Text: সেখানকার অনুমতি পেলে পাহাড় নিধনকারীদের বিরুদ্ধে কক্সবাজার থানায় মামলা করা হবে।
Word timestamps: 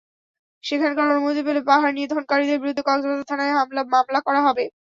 সেখানকার 0.63 1.05
অনুমতি 1.07 1.41
পেলে 1.47 1.61
পাহাড় 1.69 1.93
নিধনকারীদের 1.97 2.61
বিরুদ্ধে 2.61 2.83
কক্সবাজার 2.85 3.29
থানায় 3.29 3.53
মামলা 3.91 4.19
করা 4.27 4.41
হবে। 4.47 4.63